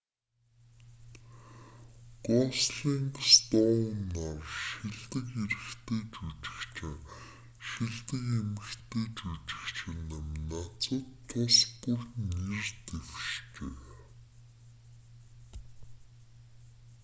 гослинг 2.25 3.15
стоун 3.33 3.95
нар 4.13 4.41
шилдэг 4.63 5.27
эрэгтэй 5.43 6.01
жүжигчин 6.13 6.95
шилдэг 7.67 8.23
эмэгтэй 8.39 9.05
жүжигчин 9.47 9.95
номинацад 10.09 11.05
тус 11.29 11.57
бүр 11.81 12.01
нэр 12.39 12.67
дэвшжээ 12.87 13.75